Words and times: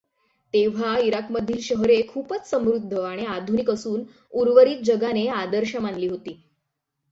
तेव्हा 0.53 0.97
इराकमधील 0.97 1.59
शहरे 1.61 2.01
खूपच 2.09 2.49
समृद्ध 2.49 2.99
आणि 2.99 3.25
आधुनिक 3.25 3.69
असून 3.69 4.03
उर्वरित 4.33 4.83
जगाने 4.83 5.27
आदर्श 5.27 5.75
मानली 5.75 6.07
होती. 6.07 6.41